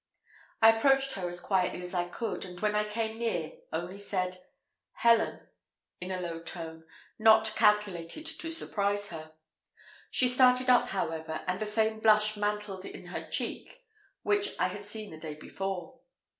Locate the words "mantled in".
12.35-13.05